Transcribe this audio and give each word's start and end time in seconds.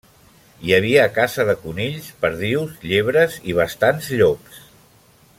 Hi 0.67 0.71
havia 0.75 1.01
caça 1.17 1.43
de 1.49 1.53
conills, 1.65 2.07
perdius, 2.23 2.73
llebres 2.93 3.35
i 3.53 3.55
bastants 3.61 4.09
llops. 4.23 4.57